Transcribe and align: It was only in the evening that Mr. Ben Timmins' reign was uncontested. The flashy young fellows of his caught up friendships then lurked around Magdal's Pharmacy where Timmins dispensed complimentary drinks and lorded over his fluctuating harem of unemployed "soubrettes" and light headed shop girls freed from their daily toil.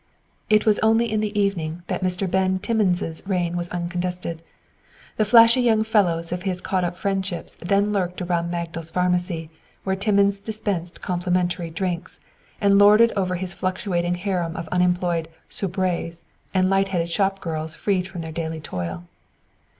It 0.49 0.65
was 0.65 0.79
only 0.79 1.11
in 1.11 1.19
the 1.19 1.39
evening 1.39 1.83
that 1.85 2.01
Mr. 2.01 2.27
Ben 2.27 2.57
Timmins' 2.57 3.21
reign 3.27 3.55
was 3.55 3.69
uncontested. 3.69 4.41
The 5.17 5.25
flashy 5.25 5.61
young 5.61 5.83
fellows 5.83 6.31
of 6.31 6.41
his 6.41 6.59
caught 6.59 6.83
up 6.83 6.97
friendships 6.97 7.53
then 7.61 7.93
lurked 7.93 8.19
around 8.19 8.49
Magdal's 8.49 8.89
Pharmacy 8.89 9.51
where 9.83 9.95
Timmins 9.95 10.39
dispensed 10.39 11.01
complimentary 11.03 11.69
drinks 11.69 12.19
and 12.59 12.79
lorded 12.79 13.11
over 13.15 13.35
his 13.35 13.53
fluctuating 13.53 14.15
harem 14.15 14.55
of 14.55 14.67
unemployed 14.69 15.27
"soubrettes" 15.51 16.23
and 16.51 16.67
light 16.67 16.87
headed 16.87 17.11
shop 17.11 17.39
girls 17.39 17.75
freed 17.75 18.07
from 18.07 18.21
their 18.21 18.31
daily 18.31 18.59
toil. 18.59 19.03